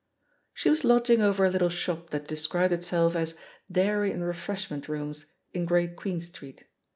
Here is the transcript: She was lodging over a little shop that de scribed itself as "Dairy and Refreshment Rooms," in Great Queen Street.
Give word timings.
She 0.51 0.71
was 0.71 0.83
lodging 0.83 1.21
over 1.21 1.45
a 1.45 1.51
little 1.51 1.69
shop 1.69 2.09
that 2.09 2.27
de 2.27 2.35
scribed 2.35 2.73
itself 2.73 3.15
as 3.15 3.35
"Dairy 3.71 4.11
and 4.11 4.23
Refreshment 4.25 4.89
Rooms," 4.89 5.27
in 5.53 5.65
Great 5.65 5.95
Queen 5.95 6.19
Street. 6.19 6.65